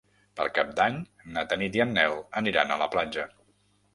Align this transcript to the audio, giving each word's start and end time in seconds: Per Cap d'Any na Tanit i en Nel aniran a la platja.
Per 0.39 0.45
Cap 0.53 0.71
d'Any 0.79 0.95
na 1.35 1.43
Tanit 1.51 1.77
i 1.79 1.83
en 1.85 1.93
Nel 1.97 2.17
aniran 2.43 2.73
a 2.73 2.79
la 2.85 2.91
platja. 2.97 3.27